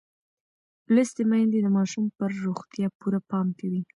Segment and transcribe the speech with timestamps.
[0.93, 3.81] لوستې میندې د ماشوم پر روغتیا پوره پام کوي.